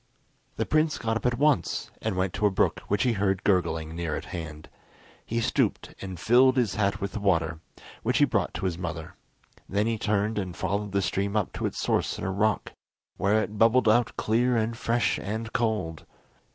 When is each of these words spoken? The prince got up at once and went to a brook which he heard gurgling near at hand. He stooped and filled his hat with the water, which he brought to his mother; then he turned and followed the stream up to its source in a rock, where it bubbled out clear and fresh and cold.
The 0.55 0.65
prince 0.65 0.97
got 0.97 1.15
up 1.15 1.27
at 1.27 1.37
once 1.37 1.91
and 2.01 2.15
went 2.17 2.33
to 2.33 2.47
a 2.47 2.49
brook 2.49 2.79
which 2.87 3.03
he 3.03 3.13
heard 3.13 3.43
gurgling 3.43 3.95
near 3.95 4.15
at 4.15 4.25
hand. 4.33 4.67
He 5.23 5.39
stooped 5.39 5.93
and 6.01 6.19
filled 6.19 6.57
his 6.57 6.73
hat 6.73 6.99
with 6.99 7.11
the 7.11 7.19
water, 7.19 7.59
which 8.01 8.17
he 8.17 8.25
brought 8.25 8.51
to 8.55 8.65
his 8.65 8.79
mother; 8.79 9.13
then 9.69 9.85
he 9.85 9.99
turned 9.99 10.39
and 10.39 10.57
followed 10.57 10.91
the 10.91 11.03
stream 11.03 11.37
up 11.37 11.53
to 11.53 11.67
its 11.67 11.77
source 11.79 12.17
in 12.17 12.23
a 12.23 12.31
rock, 12.31 12.71
where 13.17 13.43
it 13.43 13.59
bubbled 13.59 13.87
out 13.87 14.17
clear 14.17 14.57
and 14.57 14.75
fresh 14.75 15.19
and 15.19 15.53
cold. 15.53 16.03